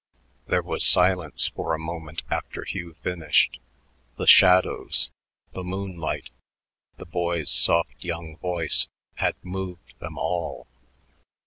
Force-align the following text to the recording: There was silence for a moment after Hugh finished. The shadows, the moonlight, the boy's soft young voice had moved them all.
There 0.47 0.63
was 0.63 0.83
silence 0.83 1.49
for 1.49 1.75
a 1.75 1.77
moment 1.77 2.23
after 2.27 2.63
Hugh 2.63 2.95
finished. 3.03 3.59
The 4.17 4.25
shadows, 4.25 5.11
the 5.51 5.63
moonlight, 5.63 6.31
the 6.97 7.05
boy's 7.05 7.51
soft 7.51 8.03
young 8.03 8.37
voice 8.37 8.87
had 9.17 9.35
moved 9.43 9.99
them 9.99 10.17
all. 10.17 10.65